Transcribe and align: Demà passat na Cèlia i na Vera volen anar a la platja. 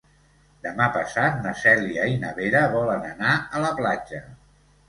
Demà 0.67 0.87
passat 0.95 1.37
na 1.43 1.51
Cèlia 1.63 2.07
i 2.13 2.17
na 2.25 2.31
Vera 2.39 2.65
volen 2.77 3.07
anar 3.13 3.37
a 3.59 3.63
la 3.69 3.73
platja. 3.83 4.27